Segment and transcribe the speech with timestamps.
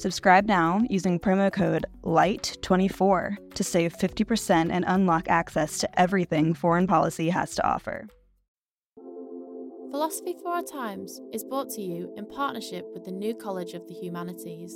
[0.00, 6.86] Subscribe now using promo code LIGHT24 to save 50% and unlock access to everything foreign
[6.86, 8.08] policy has to offer.
[9.90, 13.86] Philosophy for Our Times is brought to you in partnership with the New College of
[13.88, 14.74] the Humanities,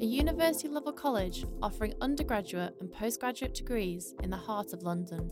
[0.00, 5.30] a university level college offering undergraduate and postgraduate degrees in the heart of London.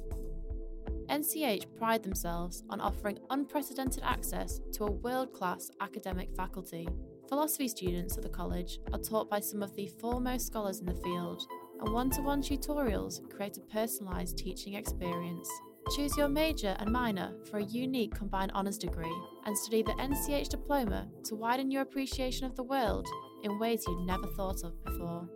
[1.08, 6.86] NCH pride themselves on offering unprecedented access to a world class academic faculty.
[7.28, 10.94] Philosophy students at the college are taught by some of the foremost scholars in the
[10.94, 11.42] field,
[11.80, 15.48] and one to one tutorials create a personalised teaching experience.
[15.96, 20.48] Choose your major and minor for a unique combined honours degree and study the NCH
[20.48, 23.06] diploma to widen your appreciation of the world
[23.42, 25.28] in ways you'd never thought of before.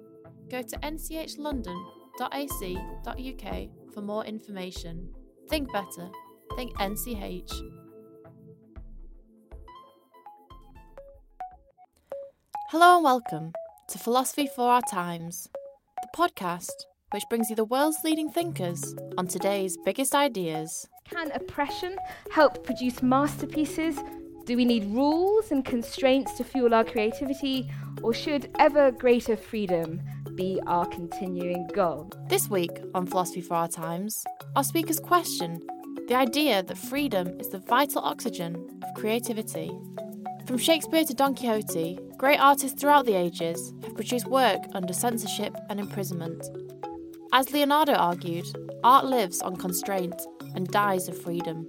[0.50, 5.08] Go to nchlondon.ac.uk for more information.
[5.48, 6.11] Think better.
[6.56, 7.77] Think NCH.
[12.70, 13.52] Hello and welcome
[13.88, 15.48] to Philosophy for Our Times,
[16.02, 16.69] the podcast
[17.12, 20.86] which brings you the world's leading thinkers on today's biggest ideas.
[21.08, 21.96] Can oppression
[22.30, 23.98] help produce masterpieces?
[24.44, 27.70] Do we need rules and constraints to fuel our creativity?
[28.02, 30.02] Or should ever greater freedom
[30.35, 32.12] be our continuing goal?
[32.29, 34.23] This week on Philosophy for Our Times,
[34.56, 35.67] our speakers question
[36.06, 39.70] the idea that freedom is the vital oxygen of creativity.
[40.48, 45.55] From Shakespeare to Don Quixote, great artists throughout the ages have produced work under censorship
[45.69, 46.42] and imprisonment.
[47.35, 48.47] As Leonardo argued,
[48.83, 50.14] art lives on constraint
[50.55, 51.69] and dies of freedom.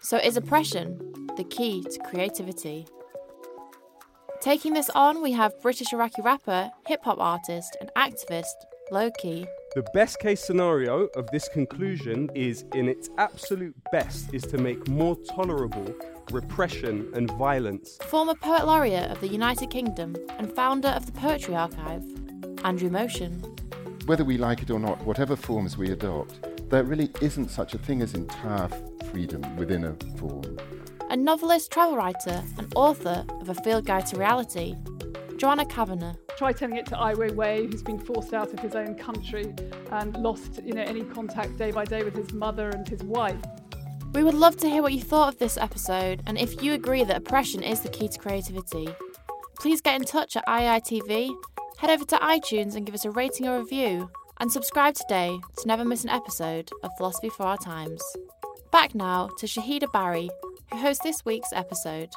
[0.00, 0.98] So is oppression
[1.36, 2.86] the key to creativity?
[4.40, 8.54] Taking this on, we have British Iraqi rapper, hip hop artist, and activist
[8.90, 9.46] Lowkey.
[9.74, 14.88] The best case scenario of this conclusion is, in its absolute best, is to make
[14.88, 15.94] more tolerable
[16.32, 17.98] repression and violence.
[18.04, 22.02] Former poet laureate of the United Kingdom and founder of the Poetry Archive,
[22.64, 23.42] Andrew Motion.
[24.06, 26.40] Whether we like it or not, whatever forms we adopt,
[26.70, 28.68] there really isn't such a thing as entire
[29.10, 30.58] freedom within a form.
[31.10, 34.76] A novelist, travel writer, and author of A Field Guide to Reality,
[35.38, 36.16] Joanna Kavenna.
[36.36, 39.54] Try telling it to Ai Weiwei, who's been forced out of his own country
[39.92, 43.40] and lost, you know, any contact day by day with his mother and his wife.
[44.14, 47.04] We would love to hear what you thought of this episode, and if you agree
[47.04, 48.88] that oppression is the key to creativity,
[49.60, 51.32] please get in touch at IITV,
[51.78, 54.10] head over to iTunes and give us a rating or review,
[54.40, 58.02] and subscribe today to never miss an episode of Philosophy for Our Times.
[58.72, 60.30] Back now to Shahidha Bari,
[60.72, 62.10] who hosts this week's episode.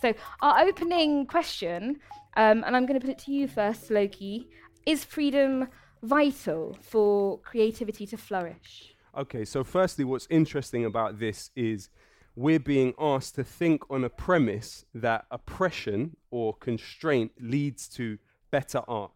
[0.00, 2.00] So, our opening question,
[2.36, 4.46] um, and I'm going to put it to you first, Lowkey,
[4.86, 5.68] is freedom
[6.02, 8.94] vital for creativity to flourish?
[9.16, 11.90] Okay, so firstly, what's interesting about this is
[12.34, 18.18] we're being asked to think on a premise that oppression or constraint leads to
[18.50, 19.10] better art.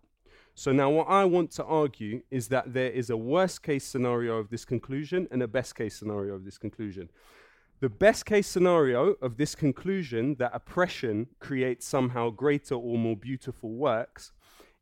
[0.54, 4.36] So now what I want to argue is that there is a worst case scenario
[4.36, 7.08] of this conclusion and a best case scenario of this conclusion.
[7.80, 13.70] The best case scenario of this conclusion that oppression creates somehow greater or more beautiful
[13.70, 14.32] works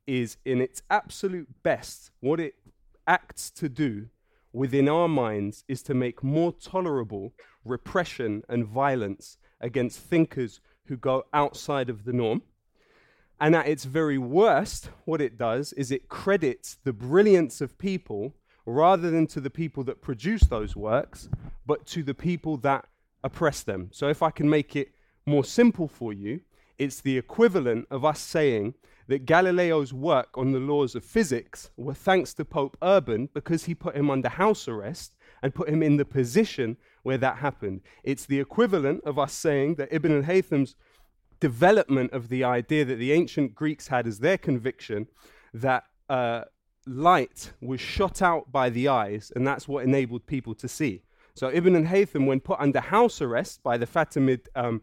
[0.06, 2.54] is in its absolute best what it
[3.06, 4.08] acts to do
[4.52, 7.32] within our minds is to make more tolerable
[7.64, 12.42] repression and violence against thinkers who go outside of the norm.
[13.40, 18.34] And at its very worst, what it does is it credits the brilliance of people
[18.66, 21.28] rather than to the people that produce those works,
[21.66, 22.86] but to the people that
[23.24, 23.88] oppress them.
[23.92, 24.92] So if I can make it
[25.26, 26.40] more simple for you,
[26.78, 28.74] it's the equivalent of us saying
[29.08, 33.74] that Galileo's work on the laws of physics were thanks to Pope Urban because he
[33.74, 35.12] put him under house arrest
[35.42, 37.80] and put him in the position where that happened.
[38.04, 40.76] It's the equivalent of us saying that Ibn al Haytham's
[41.40, 45.08] development of the idea that the ancient Greeks had as their conviction
[45.52, 46.42] that uh,
[46.86, 51.02] light was shot out by the eyes, and that's what enabled people to see.
[51.34, 54.82] So Ibn al-Haytham, when put under house arrest by the Fatimid um,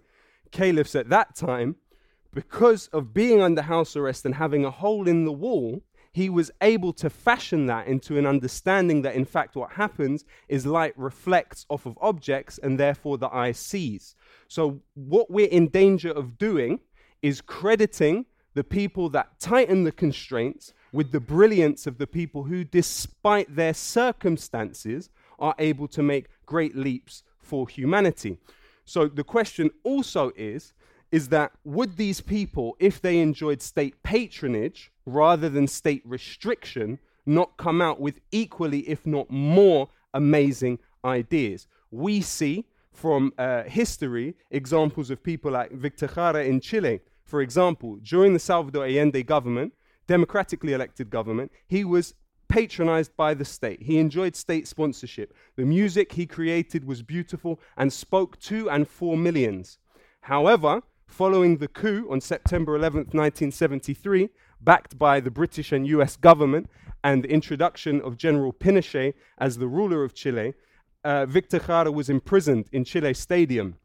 [0.52, 1.76] caliphs at that time,
[2.34, 5.82] because of being under house arrest and having a hole in the wall,
[6.12, 10.66] he was able to fashion that into an understanding that, in fact, what happens is
[10.66, 14.16] light reflects off of objects and therefore the eye sees.
[14.48, 16.80] So, what we're in danger of doing
[17.22, 18.26] is crediting
[18.56, 23.74] the people that tighten the constraints with the brilliance of the people who, despite their
[23.74, 28.38] circumstances, are able to make great leaps for humanity.
[28.86, 30.74] So, the question also is
[31.12, 37.58] is that would these people, if they enjoyed state patronage rather than state restriction, not
[37.58, 41.68] come out with equally, if not more, amazing ideas?
[41.92, 47.00] We see from uh, history examples of people like Victor Jara in Chile.
[47.26, 49.74] For example, during the Salvador Allende government,
[50.10, 52.16] democratically elected government, he was
[52.48, 53.84] patronized by the state.
[53.84, 55.36] He enjoyed state sponsorship.
[55.56, 59.78] The music he created was beautiful and spoke to and for millions.
[60.22, 64.30] However, following the coup on September 11, 1973,
[64.62, 66.68] backed by the British and US government
[67.04, 70.56] and the introduction of General Pinochet as the ruler of Chile,
[71.04, 73.76] uh, Victor Jara was imprisoned in Chile Stadium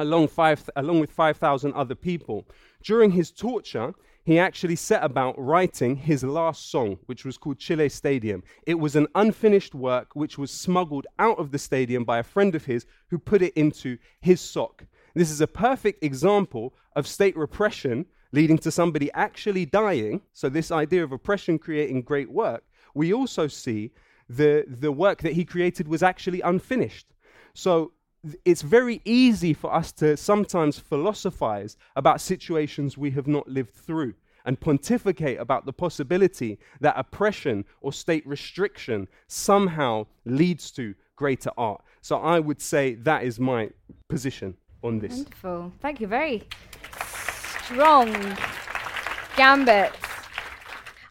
[0.00, 2.48] along, five, along with 5,000 other people.
[2.82, 3.94] During his torture,
[4.24, 8.42] he actually set about writing his last song, which was called Chile Stadium.
[8.66, 12.54] It was an unfinished work which was smuggled out of the stadium by a friend
[12.54, 14.84] of his who put it into his sock.
[15.14, 20.20] This is a perfect example of state repression leading to somebody actually dying.
[20.32, 22.64] So, this idea of oppression creating great work,
[22.94, 23.92] we also see
[24.28, 27.08] the, the work that he created was actually unfinished.
[27.54, 27.92] So,
[28.44, 34.14] it's very easy for us to sometimes philosophize about situations we have not lived through
[34.44, 41.82] and pontificate about the possibility that oppression or state restriction somehow leads to greater art.
[42.00, 43.70] So I would say that is my
[44.08, 45.12] position on this.
[45.12, 45.72] Wonderful.
[45.80, 46.06] Thank you.
[46.06, 46.42] Very
[47.06, 48.10] strong
[49.36, 49.92] gambit.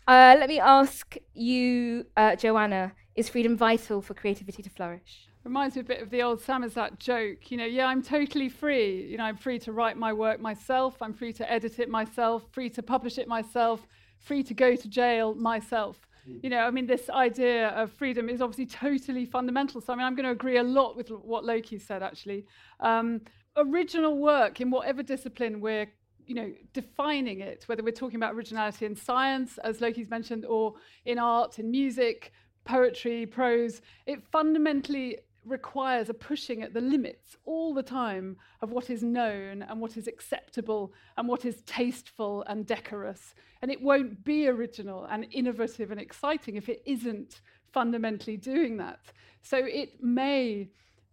[0.07, 5.28] Uh, let me ask you, uh, Joanna, is freedom vital for creativity to flourish?
[5.43, 7.49] Reminds me a bit of the old Samizdat joke.
[7.49, 9.07] You know, yeah, I'm totally free.
[9.09, 11.01] You know, I'm free to write my work myself.
[11.01, 12.43] I'm free to edit it myself.
[12.51, 13.87] Free to publish it myself.
[14.19, 15.97] Free to go to jail myself.
[16.43, 19.81] You know, I mean, this idea of freedom is obviously totally fundamental.
[19.81, 22.45] So, I mean, I'm going to agree a lot with what Lowkey said, actually.
[22.81, 23.21] Um,
[23.57, 25.87] original work in whatever discipline we're
[26.25, 30.75] you know defining it whether we're talking about originality in science as Lowkey's mentioned or
[31.05, 32.31] in art in music
[32.63, 38.89] poetry prose it fundamentally requires a pushing at the limits all the time of what
[38.89, 44.23] is known and what is acceptable and what is tasteful and decorous and it won't
[44.23, 47.41] be original and innovative and exciting if it isn't
[47.71, 48.99] fundamentally doing that
[49.41, 50.69] so it may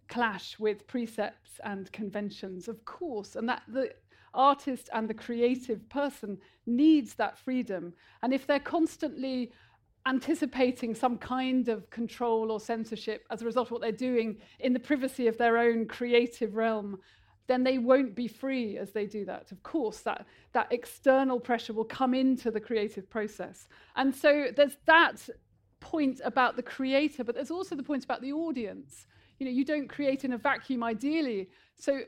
[0.08, 3.92] clash with precepts and conventions, of course, and that the
[4.34, 7.92] artist and the creative person needs that freedom.
[8.22, 9.52] And if they're constantly
[10.06, 14.72] anticipating some kind of control or censorship as a result of what they're doing in
[14.72, 16.98] the privacy of their own creative realm,
[17.48, 19.50] then they won't be free as they do that.
[19.52, 23.68] Of course, that, that external pressure will come into the creative process.
[23.96, 25.28] And so there's that
[25.80, 29.06] point about the creator, but there's also the point about the audience
[29.38, 31.50] you know, you don't create in a vacuum ideally.
[31.76, 32.00] So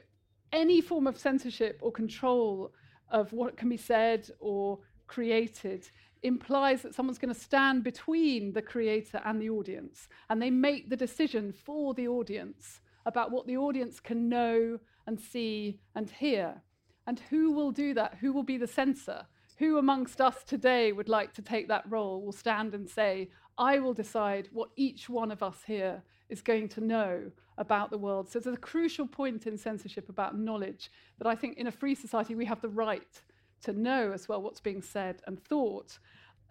[0.53, 2.73] any form of censorship or control
[3.11, 5.89] of what can be said or created
[6.23, 10.09] implies that someone's going to stand between the creator and the audience.
[10.29, 15.19] And they make the decision for the audience about what the audience can know and
[15.19, 16.63] see and hear.
[17.07, 18.19] And who will do that?
[18.21, 19.27] Who will be the censor?
[19.59, 23.79] Who amongst us today would like to take that role, will stand and say, I
[23.79, 28.29] will decide what each one of us here is going to know about the world.
[28.29, 31.95] So there's a crucial point in censorship about knowledge that I think in a free
[31.95, 33.23] society we have the right
[33.63, 35.99] to know as well what's being said and thought.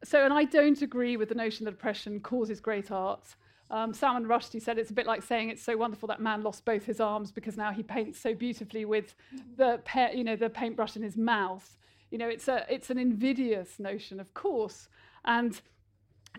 [0.04, 3.36] So, and I don't agree with the notion that oppression causes great art.
[3.70, 6.64] Um, Salman Rushdie said it's a bit like saying it's so wonderful that man lost
[6.64, 9.16] both his arms because now he paints so beautifully with
[9.58, 9.82] the,
[10.14, 11.78] you know, the paintbrush in his mouth.
[12.12, 14.88] You know, it's, a, it's an invidious notion, of course.
[15.26, 15.60] And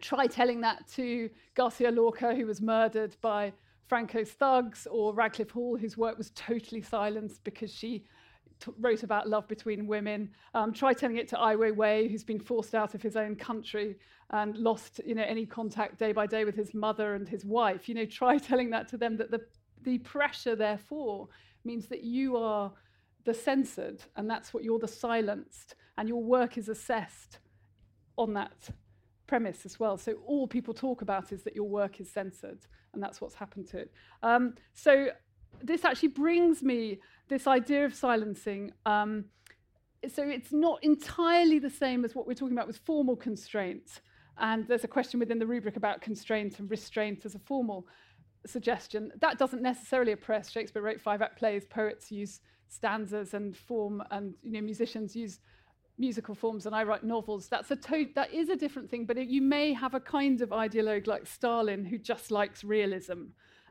[0.00, 3.52] try telling that to Garcia Lorca, who was murdered by
[3.88, 8.04] Franco's thugs, or Radclyffe Hall, whose work was totally silenced because she
[8.60, 10.30] t- wrote about love between women.
[10.54, 13.96] Um, try telling it to Ai Weiwei, who's been forced out of his own country
[14.30, 17.88] and lost, you know, any contact day by day with his mother and his wife.
[17.88, 19.40] You know, try telling that to them that the
[19.82, 21.28] the pressure, therefore,
[21.64, 22.72] means that you are
[23.24, 27.38] the censored, and that's what you're the silenced, and your work is assessed
[28.16, 28.70] on that
[29.26, 29.96] premise as well.
[29.96, 33.68] So all people talk about is that your work is censored, and that's what's happened
[33.68, 33.92] to it.
[34.22, 35.08] Um, so
[35.62, 38.72] this actually brings me this idea of silencing.
[38.86, 39.26] Um,
[40.06, 44.00] so it's not entirely the same as what we're talking about with formal constraints.
[44.38, 47.86] And there's a question within the rubric about constraint and restraint as a formal
[48.46, 49.10] suggestion.
[49.20, 50.50] That doesn't necessarily oppress.
[50.50, 55.40] Shakespeare wrote five act plays, poets use stanzas and form, and you know, musicians use
[55.98, 59.04] musical forms and I write novels, that's a to- that is a different thing.
[59.04, 63.24] But it, you may have a kind of ideologue like Stalin who just likes realism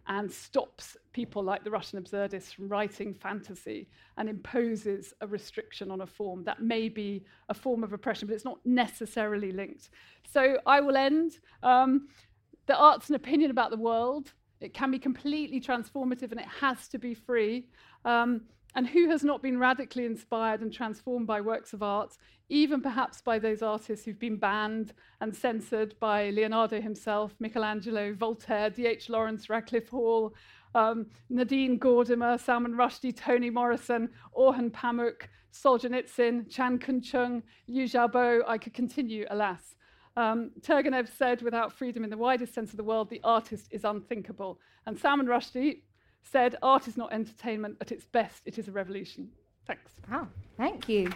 [0.07, 6.01] and stops people like the Russian absurdists from writing fantasy and imposes a restriction on
[6.01, 6.43] a form.
[6.43, 9.89] That may be a form of oppression, but it's not necessarily linked.
[10.31, 11.39] So I will end.
[11.63, 12.07] Um,
[12.67, 14.33] the art's an opinion about the world.
[14.59, 17.67] It can be completely transformative and it has to be free.
[18.05, 18.41] Um,
[18.77, 22.15] and who has not been radically inspired and transformed by works of art,
[22.47, 28.69] even perhaps by those artists who've been banned and censored by Leonardo himself, Michelangelo, Voltaire,
[28.69, 29.09] D.H.
[29.09, 30.35] Lawrence, Radclyffe Hall,
[30.75, 38.43] um, Nadine Gordimer, Salman Rushdie, Toni Morrison, Orhan Pamuk, Solzhenitsyn, Chan Koonchung, Liu Xiaobo.
[38.45, 39.75] I could continue, alas.
[40.17, 43.85] Um, Turgenev said, without freedom in the widest sense of the word, the artist is
[43.85, 44.59] unthinkable.
[44.85, 45.81] And Salman Rushdie,
[46.31, 47.77] said, Art is not entertainment.
[47.81, 49.29] At its best, it is a revolution.
[49.65, 49.91] Thanks.
[50.11, 51.11] Wow, thank you.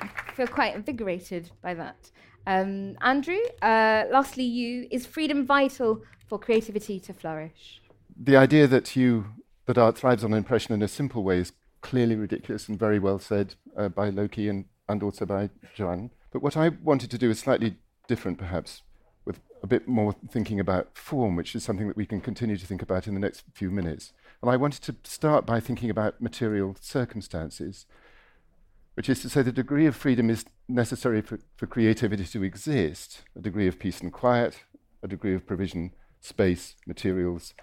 [0.00, 2.10] I feel quite invigorated by that.
[2.46, 7.80] Um, Andrew, uh, lastly, you is freedom vital for creativity to flourish?
[8.16, 9.26] The idea that you
[9.66, 13.18] that art thrives on impression in a simple way is clearly ridiculous and very well
[13.18, 16.10] said uh, by Lowkey and, and also by Joanne.
[16.32, 18.82] But what I wanted to do is slightly different, perhaps,
[19.62, 22.82] a bit more thinking about form, which is something that we can continue to think
[22.82, 24.12] about in the next few minutes.
[24.42, 27.86] And I wanted to start by thinking about material circumstances,
[28.94, 33.22] which is to say the degree of freedom is necessary for, for creativity to exist,
[33.36, 34.64] a degree of peace and quiet,
[35.02, 37.54] a degree of provision, space, materials,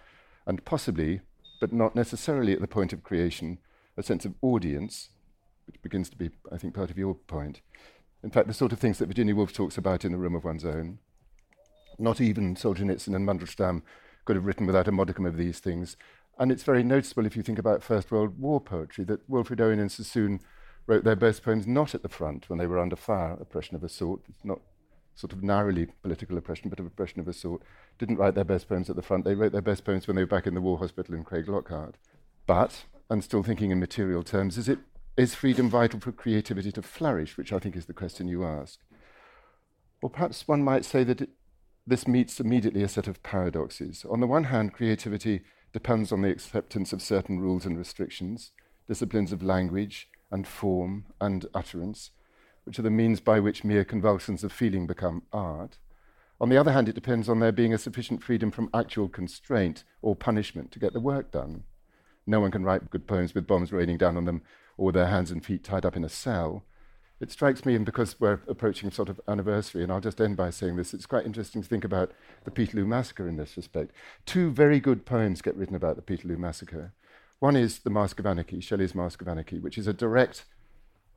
[0.46, 1.22] and possibly,
[1.60, 3.58] but not necessarily at the point of creation,
[3.98, 5.10] a sense of audience,
[5.68, 7.62] which begins to be, I think, part of your point.
[8.24, 10.44] In fact, the sort of things that Virginia Woolf talks about in A Room of
[10.44, 11.00] One's Own,
[11.98, 13.82] not even Solzhenitsyn and Mandelstam
[14.26, 15.98] could have written without a modicum of these things.
[16.38, 19.80] And it's very noticeable if you think about First World War poetry that Wilfred Owen
[19.80, 20.42] and Sassoon
[20.88, 23.84] wrote their best poems not at the front when they were under fire, oppression of
[23.84, 24.22] a sort.
[24.44, 24.60] Not
[25.16, 27.62] sort of narrowly political oppression, but of oppression of a sort.
[27.98, 29.24] Didn't write their best poems at the front.
[29.24, 31.94] They wrote their best poems when they were back in the war hospital in Craiglockhart.
[32.46, 34.80] But, and still thinking in material terms, is it
[35.18, 38.80] is freedom vital for creativity to flourish, which I think is the question you ask?
[40.02, 41.30] Or perhaps one might say that it,
[41.88, 44.06] this meets immediately a set of paradoxes.
[44.10, 48.52] On the one hand, creativity depends on the acceptance of certain rules and restrictions,
[48.88, 52.12] disciplines of language and form and utterance,
[52.64, 55.78] which are the means by which mere convulsions of feeling become art.
[56.42, 59.84] On the other hand, it depends on there being a sufficient freedom from actual constraint
[60.02, 61.64] or punishment to get the work done.
[62.28, 64.42] No one can write good poems with bombs raining down on them
[64.78, 66.66] or their hands and feet tied up in a cell.
[67.22, 70.50] It strikes me, and because we're approaching sort of anniversary, and I'll just end by
[70.50, 72.12] saying this, it's quite interesting to think about
[72.44, 73.92] the Peterloo Massacre in this respect.
[74.26, 76.92] Two very good poems get written about the Peterloo Massacre.
[77.40, 80.44] One is The Mask of Anarchy, Shelley's Mask of Anarchy, which is a direct,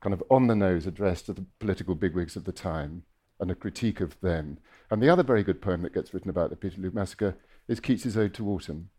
[0.01, 3.03] kind of on the nose address to the political bigwigs of the time
[3.41, 4.59] and a critique of them.
[4.91, 7.37] And the other very good poem that gets written about the Peterloo Massacre
[7.67, 8.91] is Keats's Ode to Autumn.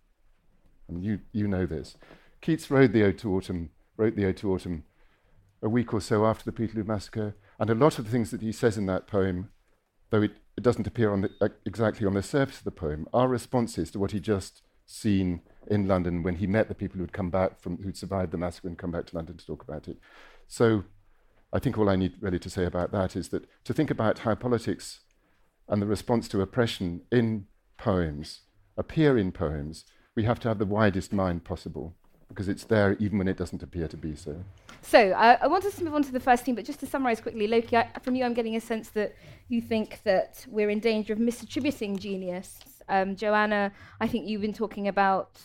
[0.90, 1.96] I mean, you, you know this.
[2.42, 4.84] Keats wrote the Ode to Autumn, wrote the Ode to Autumn
[5.62, 7.36] a week or so after the Peterloo Massacre.
[7.60, 9.50] And a lot of the things that he says in that poem,
[10.10, 13.08] though it, it doesn't appear on the, uh, exactly on the surface of the poem,
[13.14, 17.14] are responses to what he'd just seen in London when he met the people who'd
[17.14, 19.88] come back from, who'd survived the massacre and come back to London to talk about
[19.88, 19.98] it.
[20.48, 20.86] So
[21.54, 24.20] I think all I need really to say about that is that to think about
[24.20, 25.02] how politics
[25.68, 27.46] and the response to oppression in
[27.78, 28.42] poems
[28.78, 29.86] appear in poems,
[30.16, 31.96] we have to have the widest mind possible
[32.30, 34.36] because it's there even when it doesn't appear to be so.
[34.82, 36.88] So uh, I want us to move on to the first theme, but just to
[36.88, 39.16] summarise quickly, Lowkey, I, from you, I'm getting a sense that
[39.50, 42.60] you think that we're in danger of misattributing genius.
[42.88, 45.40] Um, Joanna, I think you've been talking about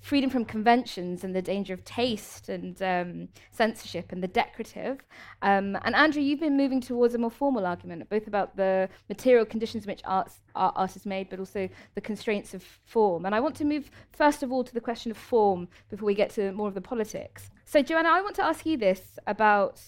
[0.00, 4.98] freedom from conventions and the danger of taste and um, censorship and the decorative.
[5.42, 9.44] Um, and Andrew, you've been moving towards a more formal argument, both about the material
[9.44, 13.26] conditions in which arts, art, art is made, but also the constraints of form.
[13.26, 16.14] And I want to move, first of all, to the question of form before we
[16.14, 17.50] get to more of the politics.
[17.66, 19.80] So, Joanna, I want to ask you this about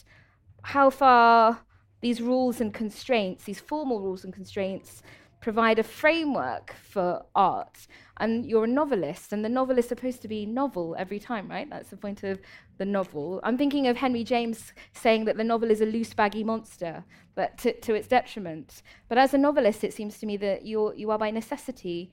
[0.63, 1.61] how far
[2.03, 5.03] these rules and constraints, these formal rules and constraints,
[5.43, 7.87] provide a framework for art.
[8.19, 11.69] And you're a novelist, and the novel is supposed to be novel every time, right?
[11.69, 12.41] That's the point of
[12.79, 13.41] the novel.
[13.43, 17.59] I'm thinking of Henry James saying that the novel is a loose, baggy monster, but
[17.59, 18.83] to, to its detriment.
[19.09, 22.13] But as a novelist, it seems to me that you're, you are by necessity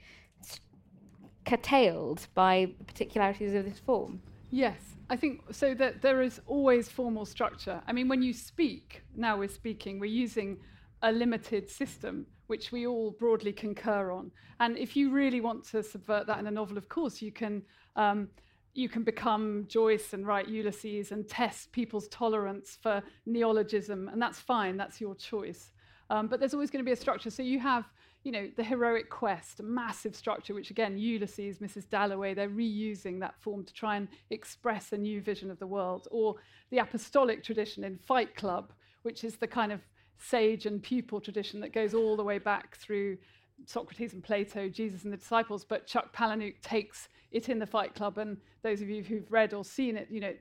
[1.45, 4.21] curtailed by particularities of this form.
[4.49, 7.81] Yes, I think so that there is always formal structure.
[7.87, 10.57] I mean, when you speak, now we're speaking, we're using
[11.03, 14.31] a limited system which we all broadly concur on.
[14.59, 17.63] And if you really want to subvert that in a novel, of course, you can.
[17.95, 18.29] Um,
[18.75, 24.39] you can become Joyce and write Ulysses and test people's tolerance for neologism, and that's
[24.39, 25.71] fine, that's your choice.
[26.11, 27.29] Um, but there's always going to be a structure.
[27.29, 27.85] So you have,
[28.23, 31.89] you know, the heroic quest, a massive structure, which again, Ulysses, Mrs.
[31.89, 36.07] Dalloway, they're reusing that form to try and express a new vision of the world.
[36.11, 36.35] Or
[36.69, 39.81] the apostolic tradition in Fight Club, which is the kind of
[40.19, 43.17] sage and pupil tradition that goes all the way back through
[43.65, 47.95] Socrates and Plato, Jesus and the disciples, but Chuck Palahniuk takes it in the Fight
[47.95, 50.33] Club, and those of you who've read or seen it, you know,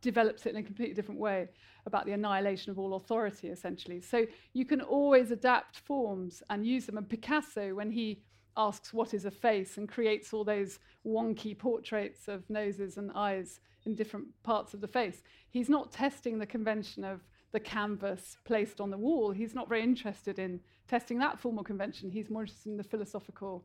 [0.00, 1.48] develops it in a completely different way
[1.86, 4.00] about the annihilation of all authority, essentially.
[4.00, 6.98] So you can always adapt forms and use them.
[6.98, 8.22] And Picasso, when he
[8.56, 13.60] asks what is a face and creates all those wonky portraits of noses and eyes
[13.86, 17.20] in different parts of the face, he's not testing the convention of
[17.52, 19.30] the canvas placed on the wall.
[19.30, 22.10] He's not very interested in testing that formal convention.
[22.10, 23.64] He's more interested in the philosophical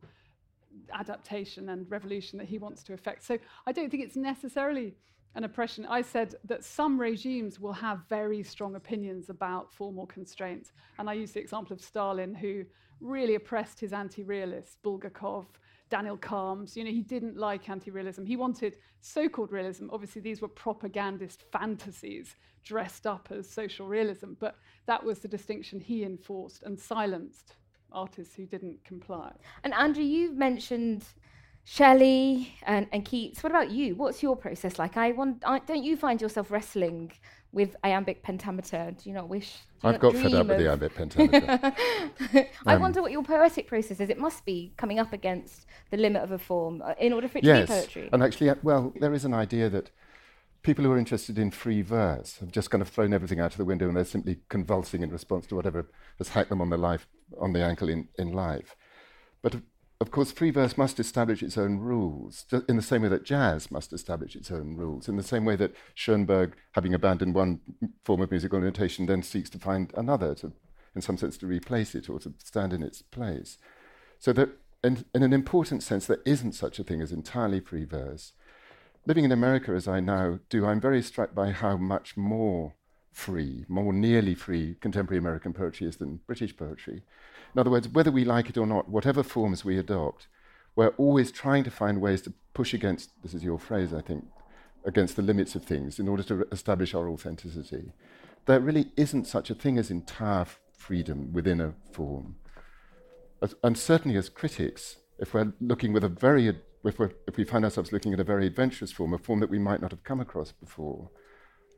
[0.93, 3.23] adaptation and revolution that he wants to effect.
[3.23, 4.95] So I don't think it's necessarily
[5.35, 5.85] an oppression.
[5.85, 10.71] I said that some regimes will have very strong opinions about formal constraints.
[10.99, 12.65] And I used the example of Stalin, who
[12.99, 15.45] really oppressed his anti realists, Bulgakov,
[15.89, 16.75] Daniel Kharms.
[16.75, 18.25] You know, he didn't like anti realism.
[18.25, 19.87] He wanted so called realism.
[19.91, 25.79] Obviously, these were propagandist fantasies dressed up as social realism, but that was the distinction
[25.79, 27.55] he enforced and silenced
[27.91, 29.31] artists who didn't comply.
[29.63, 31.05] And Andrew, you've mentioned
[31.63, 33.43] Shelley and, and Keats.
[33.43, 33.95] What about you?
[33.95, 34.97] What's your process like?
[34.97, 35.43] I want.
[35.45, 37.11] I, don't you find yourself wrestling
[37.51, 38.93] with iambic pentameter?
[39.01, 39.55] Do you not wish?
[39.83, 41.73] You I've not got fed up with the iambic pentameter.
[42.65, 44.09] I Um, wonder what your poetic process is.
[44.09, 47.37] It must be coming up against the limit of a form uh, in order for
[47.37, 48.09] it to be yes, poetry.
[48.11, 49.91] and actually, uh, well, there is an idea that
[50.63, 53.57] people who are interested in free verse have just kind of thrown everything out of
[53.57, 56.77] the window and they're simply convulsing in response to whatever has hacked them on the
[56.77, 57.07] life
[57.39, 58.75] on the ankle in, in life.
[59.41, 59.55] But
[59.99, 63.71] of, course, free verse must establish its own rules, in the same way that jazz
[63.71, 67.61] must establish its own rules, in the same way that Schoenberg, having abandoned one
[68.03, 70.53] form of musical notation, then seeks to find another, to,
[70.95, 73.57] in some sense, to replace it or to stand in its place.
[74.19, 74.49] So that,
[74.83, 78.33] in, in an important sense, there isn't such a thing as entirely free verse.
[79.05, 82.73] Living in America as I now do, I'm very struck by how much more
[83.11, 87.03] free, more nearly free contemporary American poetry is than British poetry.
[87.53, 90.27] In other words, whether we like it or not, whatever forms we adopt,
[90.75, 94.25] we're always trying to find ways to push against, this is your phrase, I think,
[94.85, 97.91] against the limits of things in order to re- establish our authenticity.
[98.45, 102.35] There really isn't such a thing as entire freedom within a form.
[103.41, 107.43] As, and certainly as critics, if we're looking with a very, ad- if, if we
[107.43, 110.03] find ourselves looking at a very adventurous form, a form that we might not have
[110.03, 111.09] come across before,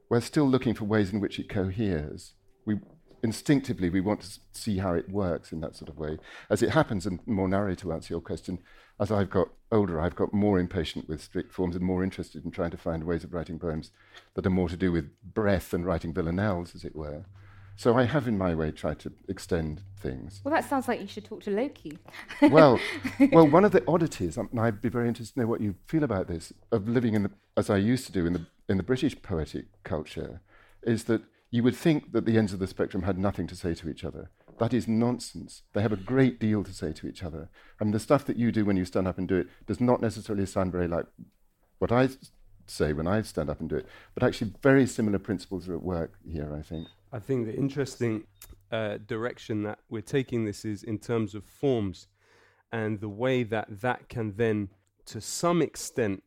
[0.09, 2.33] we're still looking for ways in which it coheres.
[2.65, 2.79] We
[3.21, 6.17] instinctively we want to see how it works in that sort of way.
[6.49, 8.59] As it happens, and more narrowly to answer your question,
[8.99, 12.51] as I've got older, I've got more impatient with strict forms and more interested in
[12.51, 13.91] trying to find ways of writing poems
[14.33, 17.25] that are more to do with breath and writing villanelles, as it were.
[17.79, 20.41] So I have, in my way, tried to extend things.
[20.43, 21.97] well, that sounds like you should talk to Lowkey.
[22.51, 22.77] well,
[23.31, 25.75] well, one of the oddities, um, and I'd be very interested to know what you
[25.85, 28.75] feel about this, of living in the, as I used to do in the in
[28.75, 30.41] the British poetic culture,
[30.83, 33.73] is that you would think that the ends of the spectrum had nothing to say
[33.75, 34.29] to each other.
[34.57, 35.61] That is nonsense.
[35.71, 37.49] They have a great deal to say to each other.
[37.79, 39.79] I mean, the stuff that you do when you stand up and do it does
[39.79, 41.05] not necessarily sound very like
[41.77, 42.09] what I
[42.67, 45.81] say when I stand up and do it, but actually very similar principles are at
[45.81, 46.89] work here, I think.
[47.11, 48.25] I think the interesting
[48.71, 52.07] uh, direction that we're taking this is in terms of forms
[52.71, 54.69] and the way that that can then,
[55.05, 56.23] to some extent,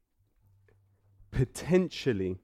[1.30, 2.40] potentially,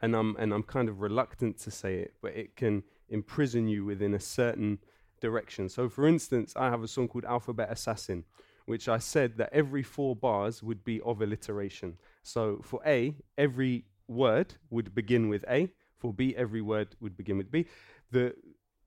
[0.00, 3.84] and I'm and I'm kind of reluctant to say it, but it can imprison you
[3.84, 4.78] within a certain
[5.20, 5.68] direction.
[5.68, 8.24] So, for instance, I have a song called Alphabet Assassin,
[8.64, 11.98] which I said that every four bars would be of alliteration.
[12.22, 15.70] So, for A, every word would begin with A.
[16.00, 17.66] For B, every word would begin with B.
[18.10, 18.34] The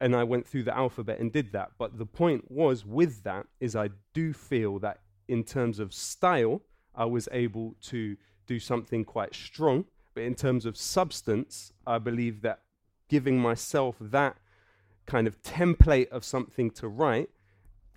[0.02, 1.72] and I went through the alphabet and did that.
[1.78, 5.00] But the point was with that is I do feel that
[5.30, 6.62] in terms of style,
[6.94, 9.86] I was able to do something quite strong.
[10.14, 12.64] But in terms of substance, I believe that
[13.08, 14.36] giving myself that
[15.06, 17.30] kind of template of something to write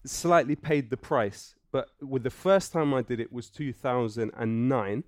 [0.05, 1.55] slightly paid the price.
[1.72, 5.05] But with the first time I did it was 2009,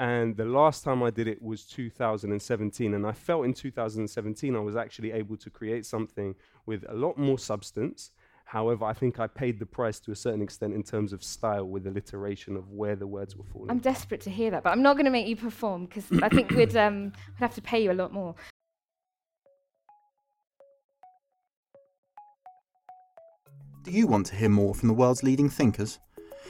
[0.00, 2.94] and the last time I did it was 2017.
[2.94, 6.34] And I felt in 2017 I was actually able to create something
[6.64, 8.10] with a lot more substance.
[8.46, 11.66] However, I think I paid the price to a certain extent in terms of style
[11.66, 13.70] with alliteration of where the words were falling.
[13.70, 16.30] I'm desperate to hear that, but I'm not going to make you perform because I
[16.30, 18.34] think we'd, um, we'd have to pay you a lot more.
[23.82, 25.98] Do you want to hear more from the world's leading thinkers?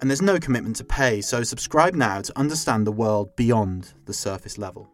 [0.00, 4.12] and there's no commitment to pay, so subscribe now to understand the world beyond the
[4.12, 4.90] surface level.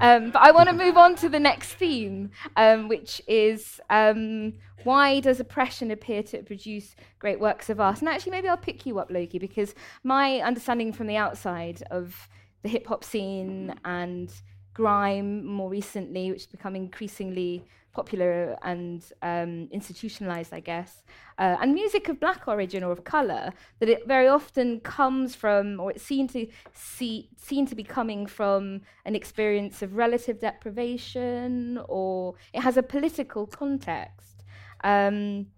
[0.00, 4.54] Um, but I want to move on to the next theme, um, which is um,
[4.84, 8.00] why does oppression appear to produce great works of art?
[8.00, 12.28] And actually, maybe I'll pick you up, Lowkey, because my understanding from the outside of
[12.62, 14.32] the hip hop scene and
[14.74, 21.02] grime more recently, which has become increasingly popular and um, institutionalized, I guess,
[21.38, 25.78] uh, and music of black origin or of color, that it very often comes from,
[25.78, 32.34] or it's seen to see, to be coming from an experience of relative deprivation, or
[32.54, 34.42] it has a political context.
[34.82, 35.48] Um,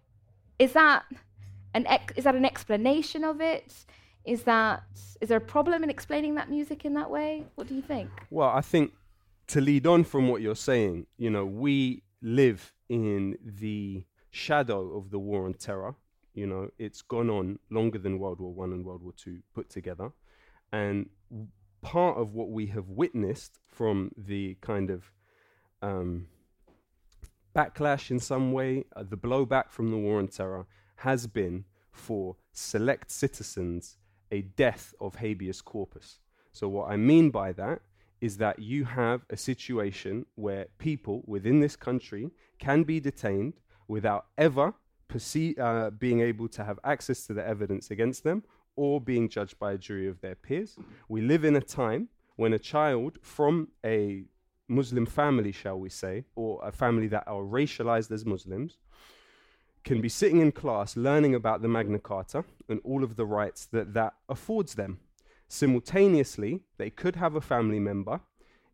[0.59, 1.05] is that
[1.73, 3.73] an ex- is that an explanation of it?
[4.25, 4.83] Is that
[5.21, 7.45] is there a problem in explaining that music in that way?
[7.55, 8.11] What do you think?
[8.31, 8.93] Well, I think
[9.49, 15.11] to lead on from what you're saying, you know, we live in the shadow of
[15.11, 15.95] the war on terror.
[16.35, 19.71] You know, it's gone on longer than World War One and World War Two put
[19.71, 20.11] together,
[20.73, 21.09] and
[21.81, 25.13] part of what we have witnessed from the kind of
[25.83, 26.27] um,
[27.55, 32.37] backlash in some way, uh, the blowback from the war on terror, has been for
[32.53, 33.97] select citizens
[34.33, 36.19] a death of habeas corpus.
[36.53, 37.81] So, what I mean by that
[38.25, 43.55] is that you have a situation where people within this country can be detained
[43.87, 44.73] without ever
[45.61, 48.43] uh, being able to have access to the evidence against them
[48.77, 50.77] or being judged by a jury of their peers.
[51.07, 54.25] We live in a time when a child from a
[54.69, 58.79] Muslim family, shall we say, or a family that are racialized as Muslims,
[59.85, 63.67] can be sitting in class learning about the Magna Carta and all of the rights
[63.67, 64.99] that that affords them.
[65.55, 68.21] Simultaneously, they could have a family member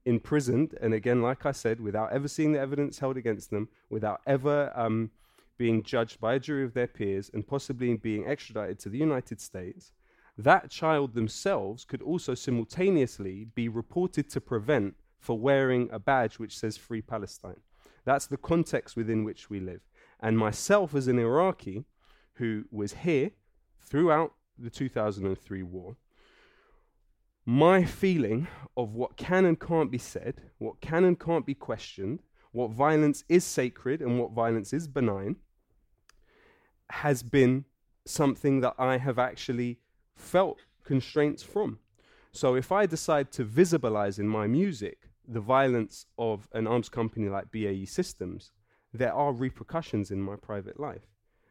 [0.07, 4.23] imprisoned, and again, like I said, without ever seeing the evidence held against them, without
[4.27, 5.11] ever um,
[5.59, 9.43] being judged by a jury of their peers, and possibly being extradited to the United
[9.43, 9.93] States.
[10.39, 16.57] That child themselves could also simultaneously be reported to prevent for wearing a badge which
[16.57, 17.61] says Free Palestine.
[18.07, 19.83] That's the context within which we live.
[20.19, 21.85] And myself, as an Iraqi
[22.37, 23.33] who was here
[23.79, 25.97] throughout the 2003 war,
[27.45, 32.21] my feeling of what can and can't be said, what can and can't be questioned,
[32.53, 35.37] what violence is sacred and what violence is benign,
[36.91, 37.65] has been
[38.07, 39.79] something that I have actually
[40.17, 41.79] felt constraints from.
[42.33, 47.29] So if I decide to visibilize in my music the violence of an arms company
[47.29, 48.53] like BAE Systems,
[48.93, 51.07] there are repercussions in my private life.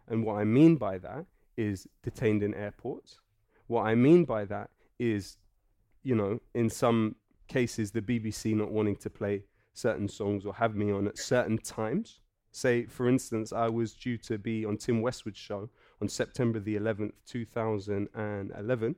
[0.08, 1.26] And what I mean by that
[1.56, 3.20] is detained in airports.
[3.68, 5.38] What I mean by that is
[6.04, 7.16] you know, in some
[7.48, 11.58] cases, the BBC not wanting to play certain songs or have me on at certain
[11.58, 12.20] times.
[12.52, 15.70] Say, for instance, I was due to be on Tim Westwood's show
[16.02, 18.96] on September the 11th, 2011,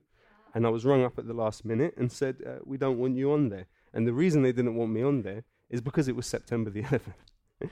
[0.54, 3.18] and I was rung up at the last minute and said, uh, We don't want
[3.18, 3.68] you on there.
[3.94, 6.84] And the reason they didn't want me on there is because it was September the
[6.84, 7.70] 11th.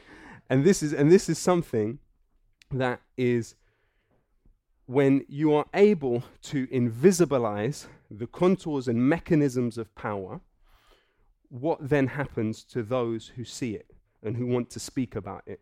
[0.50, 2.00] and this is and this is something
[2.72, 3.56] that is
[4.90, 10.42] when you are able to invisibilize the contours and mechanisms of power,
[11.50, 13.92] what then happens to those who see it
[14.24, 15.62] and who want to speak about it?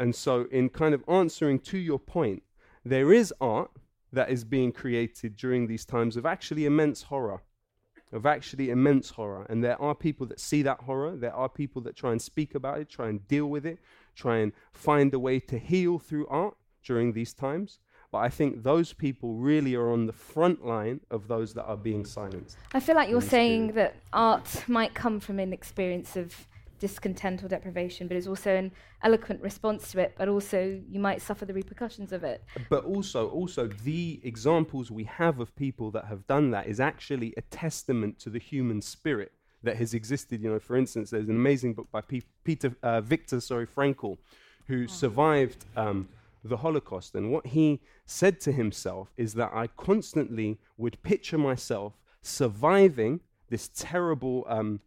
[0.00, 2.42] And so, in kind of answering to your point,
[2.86, 3.70] there is art
[4.10, 7.42] that is being created during these times of actually immense horror.
[8.12, 9.44] Of actually immense horror.
[9.50, 11.16] And there are people that see that horror.
[11.16, 13.78] There are people that try and speak about it, try and deal with it,
[14.14, 17.78] try and find a way to heal through art during these times.
[18.14, 21.76] But I think those people really are on the front line of those that are
[21.76, 22.56] being silenced.
[22.72, 26.32] I feel like you're saying that art might come from an experience of
[26.78, 28.70] discontent or deprivation, but is also an
[29.02, 32.44] eloquent response to it, but also you might suffer the repercussions of it.
[32.68, 37.34] But also, also the examples we have of people that have done that is actually
[37.36, 39.32] a testament to the human spirit
[39.64, 40.40] that has existed.
[40.40, 44.18] You know, for instance, there's an amazing book by P- Peter uh, Victor, sorry, Frankl,
[44.68, 46.08] who survived um,
[46.44, 51.94] the Holocaust, and what he said to himself is that I constantly would picture myself
[52.22, 54.80] surviving this terrible, um,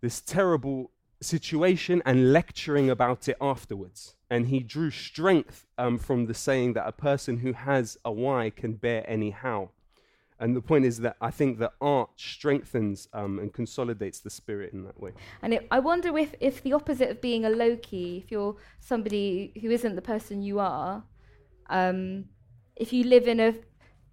[0.00, 0.90] this terrible
[1.22, 4.14] situation and lecturing about it afterwards.
[4.28, 8.50] And he drew strength um, from the saying that a person who has a why
[8.50, 9.70] can bear any how.
[10.40, 14.72] And the point is that I think that art strengthens um, and consolidates the spirit
[14.72, 15.12] in that way.
[15.42, 19.52] And it, I wonder if, if the opposite of being a Lowkey, if you're somebody
[19.60, 21.04] who isn't the person you are,
[21.68, 22.24] um,
[22.74, 23.54] if you live in a,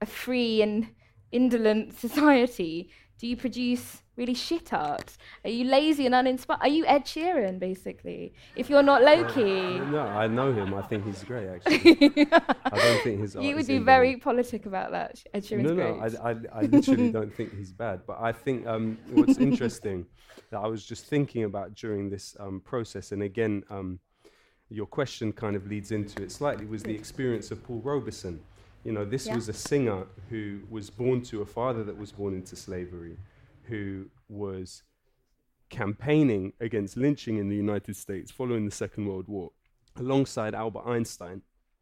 [0.01, 0.87] a free and
[1.31, 5.17] indolent society, do you produce really shit art?
[5.43, 6.59] Are you lazy and uninspired?
[6.61, 8.33] Are you Ed Sheeran, basically?
[8.55, 9.89] If you're not Lowkey.
[9.89, 10.73] No, I know him.
[10.73, 12.27] I think he's great, actually.
[12.31, 15.23] I don't think his art you would be very politic about that.
[15.33, 15.97] Ed Sheeran's no, great.
[15.97, 18.01] no, I, I, I literally don't think he's bad.
[18.05, 20.05] But I think um, what's interesting
[20.51, 23.99] that I was just thinking about during this um, process, and again, um,
[24.69, 28.39] your question kind of leads into it slightly, was the experience of Paul Robeson.
[28.83, 29.35] You know, this Yeah.
[29.35, 33.17] was a singer who was born to a father that was born into slavery,
[33.63, 34.83] who was
[35.69, 39.51] campaigning against lynching in the United States following the Second World War,
[39.95, 41.41] alongside Albert Einstein,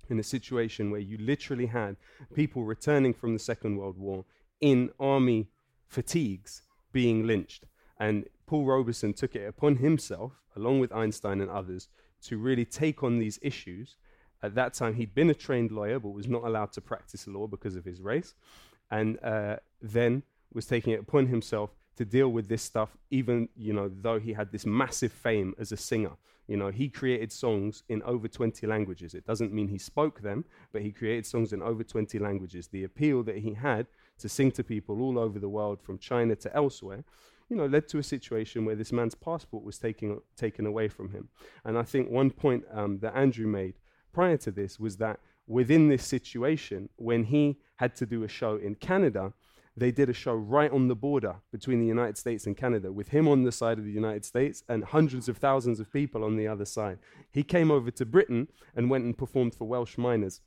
[0.10, 1.97] in a situation where you literally had
[2.34, 4.25] people returning from the Second World War
[4.62, 5.49] in army
[5.88, 7.65] fatigues being lynched.
[7.99, 11.89] And Paul Robeson took it upon himself, along with Einstein and others,
[12.23, 13.95] to really take on these issues.
[14.43, 17.48] At that time, he'd been a trained lawyer, but was not allowed to practice law
[17.48, 18.34] because of his race.
[18.91, 23.74] And uh, then was taking it upon himself to deal with this stuff, even you
[23.74, 26.12] know, though he had this massive fame as a singer.
[26.48, 29.15] You know, he created songs in over 20 languages.
[29.15, 32.67] It doesn't mean he spoke them, but he created songs in over 20 languages.
[32.67, 33.88] The appeal that he had
[34.19, 37.04] to sing to people all over the world, from China to elsewhere,
[37.50, 41.12] you know, led to a situation where this man's passport was taken taken away from
[41.12, 41.30] him.
[41.63, 43.76] And I think one point um, that Andrew made
[44.15, 48.56] prior to this was that within this situation, when he had to do a show
[48.56, 49.34] in Canada,
[49.75, 53.10] they did a show right on the border between the United States and Canada, with
[53.10, 56.38] him on the side of the United States and hundreds of thousands of people on
[56.38, 56.97] the other side.
[57.30, 60.39] He came over to Britain and went and performed for Welsh miners.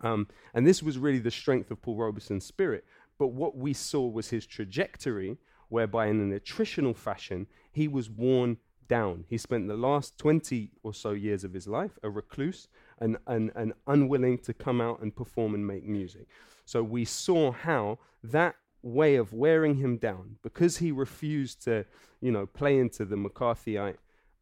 [0.00, 2.84] Um, and this was really the strength of Paul Robeson's spirit.
[3.20, 8.56] But what we saw was his trajectory, whereby in an attritional fashion, he was worn
[8.90, 9.24] down.
[9.28, 12.66] He spent the last 20 or so years of his life a recluse
[12.98, 16.26] and, and, and unwilling to come out and perform and make music.
[16.66, 21.84] So we saw how that way of wearing him down, because he refused to,
[22.20, 23.98] you know, play into the McCarthyite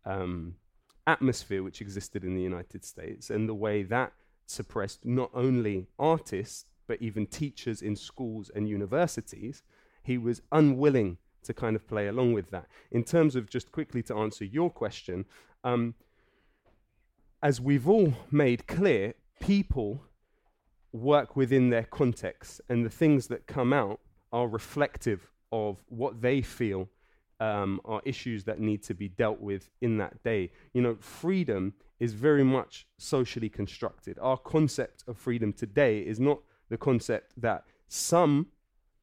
[0.07, 0.55] um,
[1.07, 4.13] atmosphere which existed in the United States, and the way that
[4.47, 9.63] suppressed not only artists but even teachers in schools and universities,
[10.03, 12.67] he was unwilling to kind of play along with that.
[12.91, 15.25] In terms of just quickly to answer your question,
[15.65, 15.95] um,
[17.43, 20.03] as we've all made clear, people
[20.93, 24.01] work within their context, and the things that come out
[24.33, 26.89] are reflective of what they feel
[27.41, 30.51] um, are issues that need to be dealt with in that day.
[30.75, 34.19] You know, freedom is very much socially constructed.
[34.21, 38.47] Our concept of freedom today is not the concept that some,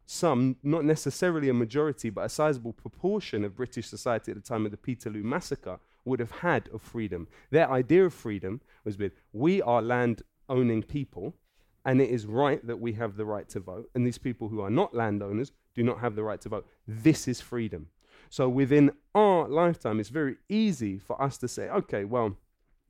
[0.05, 4.65] some, not necessarily a majority, but a sizable proportion of British society at the time
[4.65, 7.27] of the Peterloo massacre would have had of freedom.
[7.49, 11.35] Their idea of freedom was with we are land owning people,
[11.83, 14.61] and it is right that we have the right to vote, and these people who
[14.61, 16.67] are not landowners do not have the right to vote.
[16.87, 17.87] This is freedom.
[18.29, 22.37] So within our lifetime, it's very easy for us to say, okay, well,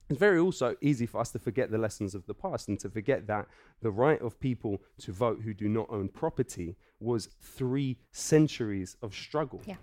[0.09, 2.89] it's very also easy for us to forget the lessons of the past and to
[2.89, 3.47] forget that
[3.81, 9.13] the right of people to vote who do not own property was three centuries of
[9.13, 9.61] struggle.
[9.65, 9.75] Yeah.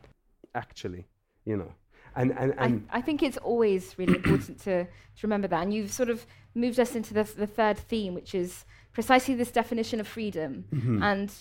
[0.55, 1.07] Actually,
[1.45, 1.73] you know.
[2.15, 5.63] And and, and I, I think it's always really important to, to remember that.
[5.63, 9.51] And you've sort of moved us into the, the third theme, which is precisely this
[9.51, 10.67] definition of freedom.
[10.73, 11.03] Mm-hmm.
[11.03, 11.33] And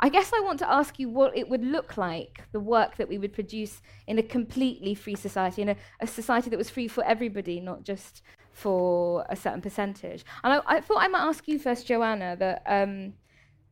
[0.00, 3.08] I guess I want to ask you what it would look like, the work that
[3.08, 6.86] we would produce in a completely free society, in a, a society that was free
[6.88, 10.24] for everybody, not just for a certain percentage.
[10.44, 13.14] And I, I thought I might ask you first, Joanna, that um,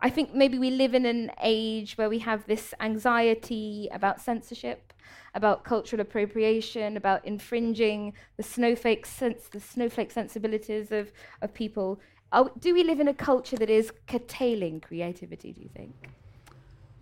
[0.00, 4.92] I think maybe we live in an age where we have this anxiety about censorship,
[5.34, 12.00] about cultural appropriation, about infringing the snowflake sense, the snowflake sensibilities of, of people.
[12.32, 15.52] Are, do we live in a culture that is curtailing creativity?
[15.52, 15.94] Do you think?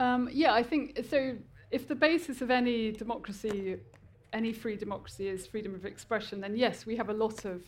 [0.01, 1.37] Um, yeah, I think so.
[1.71, 3.79] If the basis of any democracy
[4.35, 7.63] any free democracy is freedom of expression, then yes, we have a lot of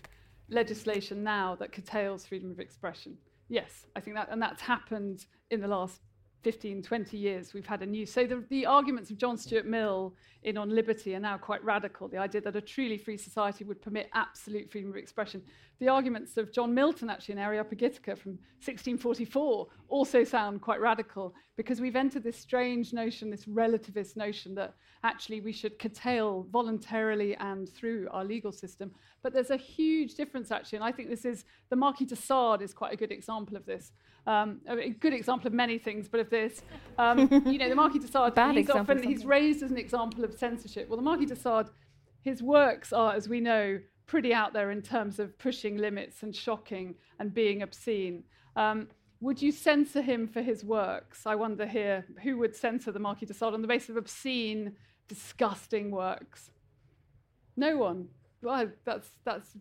[0.51, 3.17] legislation now that curtails freedom of expression.
[3.49, 6.01] Yes, I think that, and that's happened in the last
[6.47, 8.07] 15, 20 years, we've had a new.
[8.07, 12.07] So the, the arguments of John Stuart Mill in On Liberty are now quite radical.
[12.07, 15.43] The idea that a truly free society would permit absolute freedom of expression.
[15.81, 21.81] The arguments of John Milton, actually, in Areopagitica from 1644, also sound quite radical because
[21.81, 27.69] we've entered this strange notion, this relativist notion that actually we should curtail voluntarily and
[27.69, 28.93] through our legal system.
[29.21, 32.63] But there's a huge difference, actually, and I think this is the Marquis de Sade
[32.63, 33.91] is quite a good example of this.
[34.27, 36.63] Um, a good example of many things, but of this,
[36.99, 40.25] um, you know, the Marquis de Sade, Bad he's often he's raised as an example
[40.25, 40.89] of censorship.
[40.89, 41.67] Well, the Marquis de Sade,
[42.23, 46.35] his works are, as we know, pretty out there in terms of pushing limits and
[46.35, 48.25] shocking and being obscene.
[48.57, 48.89] Um,
[49.21, 51.27] would you censor him for his works?
[51.27, 54.73] I wonder here, who would censor the Marquis de Sade on the basis of obscene,
[55.09, 56.51] disgusting works?
[57.57, 58.09] No one.
[58.43, 59.57] Well, that's, that's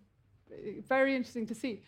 [0.88, 1.82] very interesting to see.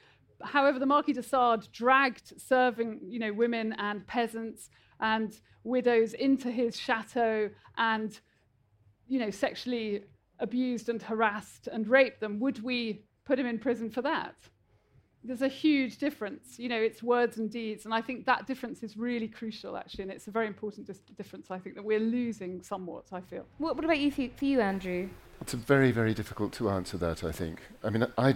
[0.43, 4.69] However, the Marquis de Sade dragged serving, you know, women and peasants
[4.99, 8.19] and widows into his chateau and,
[9.07, 10.03] you know, sexually
[10.39, 12.39] abused and harassed and raped them.
[12.39, 14.35] Would we put him in prison for that?
[15.23, 16.57] There's a huge difference.
[16.57, 20.03] You know, it's words and deeds, and I think that difference is really crucial, actually,
[20.03, 21.51] and it's a very important dis- difference.
[21.51, 23.05] I think that we're losing somewhat.
[23.11, 23.45] I feel.
[23.57, 25.09] What, what about you for, for you, Andrew?
[25.41, 27.59] It's a very, very difficult to answer that, I think.
[27.83, 28.35] I mean, I,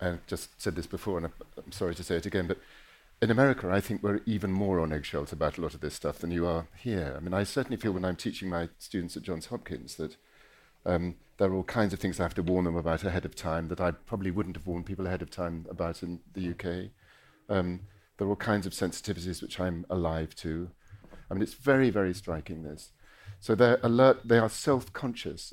[0.00, 1.32] I've just said this before, and I'm,
[1.64, 2.58] I'm sorry to say it again, but
[3.20, 6.18] in America, I think we're even more on eggshells about a lot of this stuff
[6.18, 7.14] than you are here.
[7.16, 10.16] I mean, I certainly feel when I'm teaching my students at Johns Hopkins that
[10.84, 13.34] um, there are all kinds of things I have to warn them about ahead of
[13.34, 16.90] time that I probably wouldn't have warned people ahead of time about in the UK.
[17.48, 17.80] Um,
[18.16, 20.70] there are all kinds of sensitivities which I'm alive to.
[21.30, 22.92] I mean, it's very, very striking, this.
[23.40, 25.52] So they're alert, they are self conscious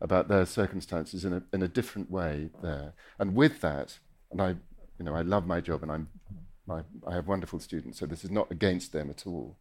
[0.00, 2.94] about their circumstances in a, in a different way there.
[3.18, 3.98] And with that,
[4.30, 4.48] and I,
[4.98, 6.08] you know, I love my job and I'm,
[6.66, 9.56] my, I have wonderful students, so this is not against them at all.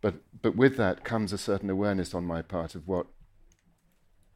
[0.00, 3.06] But, but with that comes a certain awareness on my part of what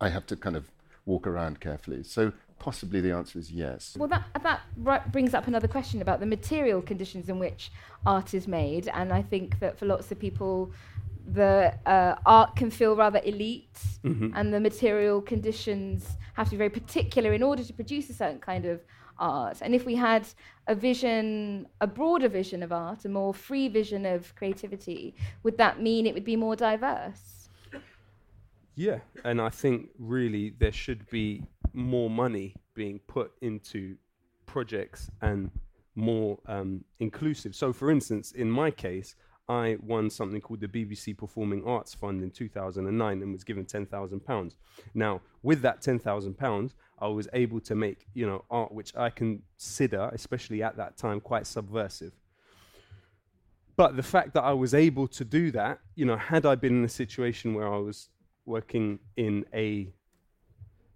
[0.01, 0.71] I have to kind of
[1.05, 2.03] walk around carefully.
[2.03, 3.97] So possibly the answer is yes.
[3.99, 7.71] Well, that, that right brings up another question about the material conditions in which
[8.07, 8.89] art is made.
[8.89, 10.73] And I think that for lots of people,
[11.27, 14.33] the uh, art can feel rather elite, Mhm.
[14.35, 18.41] and the material conditions have to be very particular in order to produce a certain
[18.41, 18.81] kind of
[19.19, 19.59] art.
[19.63, 20.27] And if we had
[20.67, 25.81] a vision, a broader vision of art, a more free vision of creativity, would that
[25.81, 27.49] mean it would be more diverse?
[28.75, 33.97] Yeah, and I think really there should be more money being put into
[34.47, 35.51] projects and
[35.95, 37.55] more um, inclusive.
[37.55, 39.15] So, for instance, in my case,
[39.49, 44.55] I won something called the BBC Performing Arts Fund in 2009 and was given £10,000.
[44.95, 50.11] Now, with that £10,000, I was able to make, you know, art which I consider,
[50.13, 52.13] especially at that time, quite subversive.
[53.77, 56.79] But the fact that I was able to do that, you know, had I been
[56.79, 58.11] in a situation where I was
[58.45, 59.89] working in a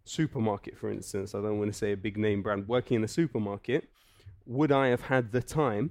[0.04, 3.08] supermarket, for instance, I don't want to say a big name brand, working in a
[3.08, 3.88] supermarket,
[4.46, 5.90] would I have had the time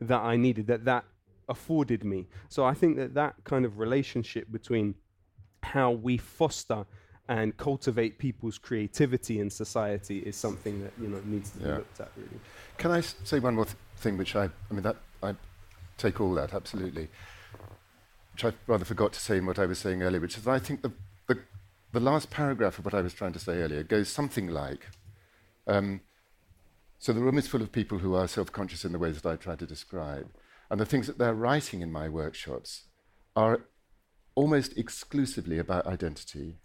[0.00, 1.04] that I needed, that that
[1.48, 2.26] afforded me?
[2.48, 4.94] So I think that that kind of relationship between
[5.62, 6.86] how we foster
[7.28, 12.00] and cultivate people's creativity in society is something that you know needs to be looked
[12.00, 12.40] at really.
[12.78, 15.34] Can I s- say one more th- thing, which I, I mean, that I
[15.98, 17.08] take all that absolutely,
[18.32, 20.52] which I rather forgot to say in what I was saying earlier, which is that
[20.52, 20.92] I think the
[21.26, 21.38] the,
[21.92, 24.86] the last paragraph of what I was trying to say earlier goes something like,
[25.66, 26.02] um,
[27.00, 29.34] so the room is full of people who are self-conscious in the ways that I
[29.34, 30.28] tried to describe,
[30.70, 32.84] and the things that they're writing in my workshops
[33.34, 33.66] are
[34.34, 36.58] almost exclusively about identity.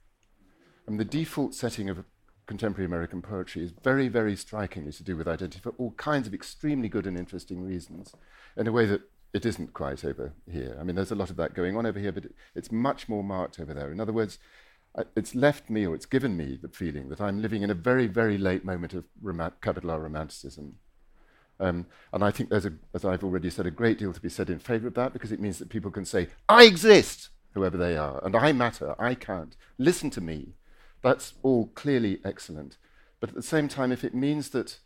[0.88, 2.04] And the default setting of
[2.48, 6.34] contemporary American poetry is very, very strikingly to do with identity for all kinds of
[6.34, 8.14] extremely good and interesting reasons,
[8.58, 9.02] in a way that
[9.34, 10.76] it isn't quite over here.
[10.80, 13.08] I mean, there's a lot of that going on over here, but it, it's much
[13.08, 13.92] more marked over there.
[13.92, 14.38] In other words,
[15.16, 18.08] it's left me, or it's given me, the feeling that I'm living in a very,
[18.08, 19.06] very late moment of
[19.62, 20.76] capital R romanticism.
[21.62, 24.30] Um, and I think there's, a, as I've already said, a great deal to be
[24.30, 27.78] said in favour of that because it means that people can say, I exist, whoever
[27.78, 30.56] they are, and I matter, I count, listen to me.
[31.04, 32.78] That's all clearly excellent.
[33.20, 34.80] But at the same time, if it means that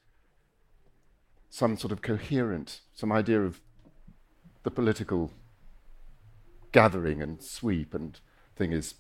[1.50, 3.62] some sort of coherent, some idea of
[4.64, 5.32] the political
[6.74, 8.20] gathering and sweep and
[8.58, 8.96] thing is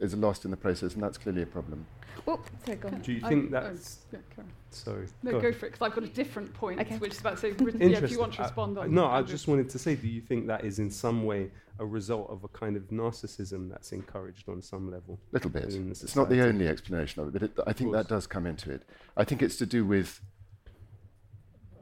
[0.00, 1.86] is lost in the process, and that's clearly a problem.
[2.24, 3.00] Well, sorry, go on.
[3.00, 5.06] Do you I- think oh, that's yeah, carry sorry?
[5.22, 6.98] No, go go, for it, because I've got a different point, Okay.
[6.98, 9.04] which is about to say, yeah, if you want to uh, respond I- on no,
[9.06, 11.84] I Andrew's- just wanted to say, do you think that is in some way a
[11.86, 15.18] result of a kind of narcissism that's encouraged on some level?
[15.32, 15.64] little bit.
[15.72, 18.70] It's not the only explanation of it, but it, I think that does come into
[18.72, 18.82] it.
[19.16, 20.20] I think it's to do with,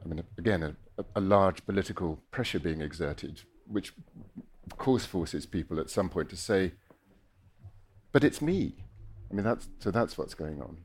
[0.03, 3.93] I mean, again, a, a, a large political pressure being exerted, which
[4.69, 6.73] of course forces people at some point to say,
[8.15, 8.73] but it's me.
[9.29, 10.77] I mean, that's, so that's what's going on.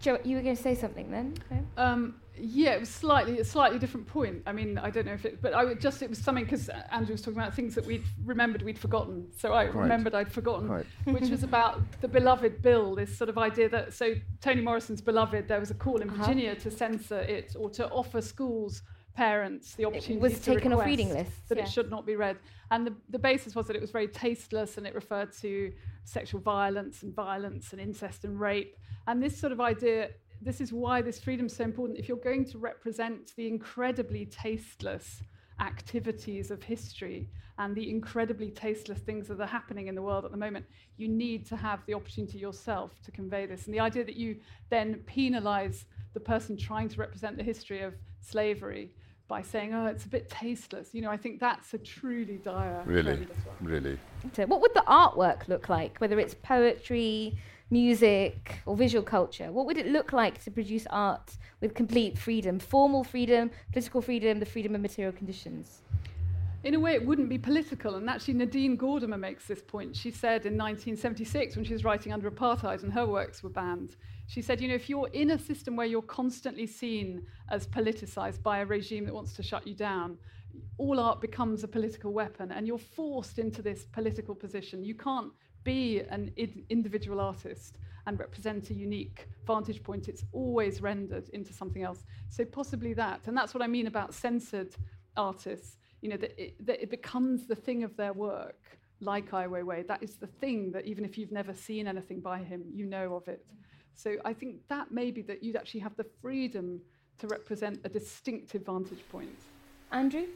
[0.00, 1.34] Jo, you were going to say something then?
[1.50, 1.58] No?
[1.76, 4.42] Um, yeah, it was slightly a slightly different point.
[4.46, 6.70] I mean, I don't know if it, but I would just it was something because
[6.90, 9.26] Andrew was talking about things that we'd remembered we'd forgotten.
[9.36, 9.82] So I Quite.
[9.82, 10.86] remembered I'd forgotten, Quite.
[11.20, 12.94] which was about the beloved bill.
[12.94, 15.48] This sort of idea that so Toni Morrison's beloved.
[15.48, 16.22] There was a call in Uh-huh.
[16.24, 18.80] Virginia to censor it or to offer schools
[19.16, 21.64] parents the opportunity was to taken off reading lists, that yeah.
[21.64, 22.36] it should not be read.
[22.70, 25.72] And the, the basis was that it was very tasteless and it referred to
[26.04, 28.76] sexual violence and violence and incest and rape.
[29.06, 30.10] And this sort of idea,
[30.42, 31.98] this is why this freedom is so important.
[31.98, 35.22] If you're going to represent the incredibly tasteless
[35.60, 40.30] activities of history and the incredibly tasteless things that are happening in the world at
[40.30, 40.66] the moment,
[40.98, 43.64] you need to have the opportunity yourself to convey this.
[43.64, 44.36] And the idea that you
[44.68, 48.90] then penalize the person trying to represent the history of slavery
[49.28, 52.82] by saying, oh, it's a bit tasteless, you know, I think that's a truly dire
[52.86, 53.56] Really, well.
[53.60, 53.98] really.
[54.34, 57.36] So what would the artwork look like, whether it's poetry,
[57.70, 59.50] music, or visual culture?
[59.50, 64.38] What would it look like to produce art with complete freedom, formal freedom, political freedom,
[64.38, 65.82] the freedom of material conditions?
[66.66, 67.94] In a way, it wouldn't be political.
[67.94, 69.94] And actually, Nadine Gordimer makes this point.
[69.94, 73.94] She said in 1976, when she was writing under apartheid and her works were banned,
[74.26, 78.42] she said, you know, if you're in a system where you're constantly seen as politicized
[78.42, 80.18] by a regime that wants to shut you down,
[80.76, 84.82] all art becomes a political weapon and you're forced into this political position.
[84.82, 85.30] You can't
[85.62, 90.08] be an id- individual artist and represent a unique vantage point.
[90.08, 92.02] It's always rendered into something else.
[92.28, 93.28] So possibly that.
[93.28, 94.74] And that's what I mean about censored
[95.16, 95.76] artists.
[96.06, 99.86] You know, that it, that it becomes the thing of their work, like Ai Weiwei.
[99.86, 103.16] That is the thing that even if you've never seen anything by him, you know
[103.16, 103.44] of it.
[103.94, 106.80] So I think that may be that you'd actually have the freedom
[107.18, 109.38] to represent a distinctive vantage point.
[109.90, 110.26] Andrew?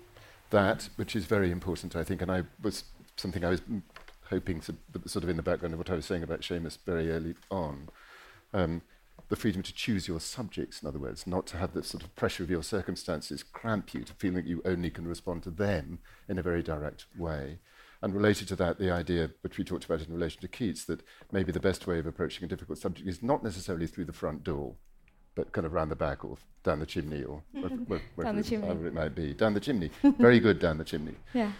[0.50, 2.84] that, which is very important, I think, and I was
[3.16, 3.62] something I was
[4.28, 6.78] hoping to, but sort of in the background of what I was saying about Seamus
[6.84, 7.88] very early on.
[8.52, 8.82] Um,
[9.30, 12.14] the freedom to choose your subjects, in other words, not to have the sort of
[12.16, 16.00] pressure of your circumstances cramp you to feeling that you only can respond to them
[16.28, 17.58] in a very direct way.
[18.02, 21.02] And related to that, the idea which we talked about in relation to Keats, that
[21.32, 24.42] maybe the best way of approaching a difficult subject is not necessarily through the front
[24.42, 24.74] door,
[25.36, 27.70] but kind of round the back or down the chimney or where,
[28.16, 28.86] where, Down the wherever it- chimney.
[28.88, 29.32] it might be.
[29.34, 29.90] Down the chimney.
[30.02, 31.14] Very good down the chimney.
[31.34, 31.52] Yeah.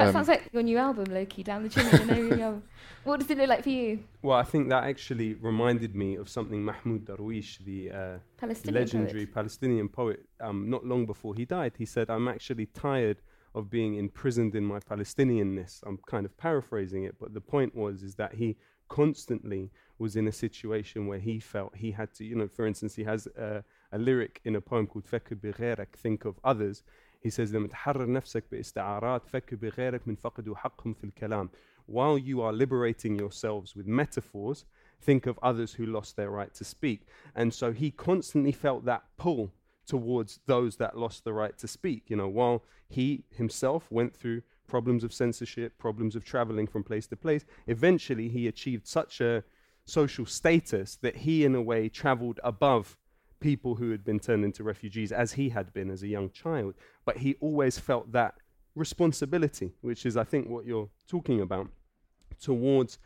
[0.00, 2.42] That um, sounds like your new album, Lowkey, down the chimney.
[3.04, 4.00] What does it look like for you?
[4.20, 9.24] Well, I think that actually reminded me of something Mahmoud Darwish, the uh, Palestinian legendary
[9.24, 9.34] poet.
[9.34, 13.18] Palestinian poet, um, not long before he died, he said, "I'm actually tired."
[13.52, 18.04] Of being imprisoned in my Palestinianness, I'm kind of paraphrasing it, but the point was
[18.04, 18.56] is that he
[18.88, 22.94] constantly was in a situation where he felt he had to, you know, for instance,
[22.94, 23.64] he has a
[23.98, 26.84] lyric in a poem called Fekir Bigherak, think of others,
[27.21, 31.49] He says, لما تحرر نفسك باستعارات فكر بغيرك من فقدوا حقهم في الكلام.
[31.87, 34.65] While you are liberating yourselves with metaphors,
[35.01, 37.01] think of others who lost their right to speak.
[37.35, 39.51] And so he constantly felt that pull
[39.85, 42.09] towards those that lost the right to speak.
[42.09, 47.07] You know, while he himself went through problems of censorship, problems of traveling from place
[47.07, 49.43] to place, eventually he achieved such a
[49.85, 52.97] social status that he, in a way, traveled above
[53.40, 56.74] people who had been turned into refugees as he had been as a young child.
[57.04, 58.34] But he always felt that
[58.74, 61.68] responsibility, which is, I think, what you're talking about,
[62.40, 62.98] towards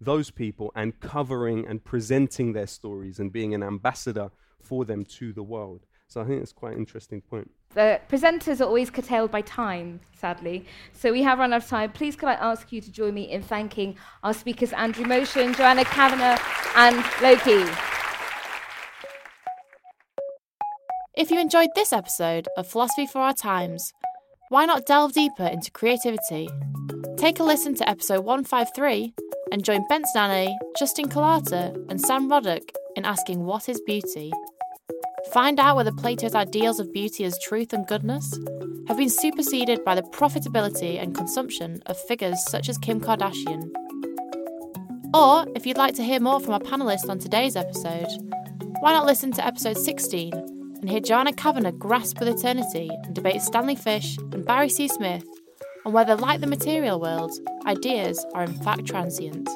[0.00, 4.30] those people and covering and presenting their stories and being an ambassador
[4.62, 5.86] for them to the world.
[6.06, 7.50] So I think it's quite an interesting point.
[7.74, 10.64] The presenters are always curtailed by time, sadly.
[10.94, 11.92] So we have run out of time.
[11.92, 15.84] Please could I ask you to join me in thanking our speakers Andrew Motion, Joanna
[15.84, 16.38] Kavenna,
[16.76, 17.97] and Lowkey.
[21.18, 23.92] If you enjoyed this episode of Philosophy for Our Times,
[24.50, 26.48] why not delve deeper into creativity?
[27.16, 29.14] Take a listen to episode 153
[29.50, 34.32] and join Bence Nanay, Justin Colata, and Sam Roddick in asking what is beauty.
[35.32, 38.38] Find out whether Plato's ideals of beauty as truth and goodness
[38.86, 43.68] have been superseded by the profitability and consumption of figures such as Kim Kardashian.
[45.12, 48.06] Or, if you'd like to hear more from our panellists on today's episode,
[48.78, 53.42] why not listen to episode 16 and hear Joanna Kavenna grasp with eternity and debate
[53.42, 54.88] Stanley Fish and Barry C.
[54.88, 55.24] Smith
[55.84, 57.32] on whether, like the material world,
[57.66, 59.48] ideas are in fact transient.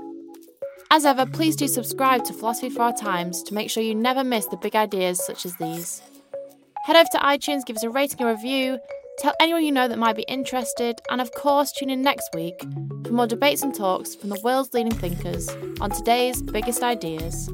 [0.91, 4.23] As ever, please do subscribe to Philosophy for Our Times to make sure you never
[4.23, 6.03] miss the big ideas such as these.
[6.85, 8.79] Head over to iTunes, give us a rating and review,
[9.19, 12.61] tell anyone you know that might be interested, and of course, tune in next week
[13.07, 15.49] for more debates and talks from the world's leading thinkers
[15.81, 17.49] on today's biggest ideas.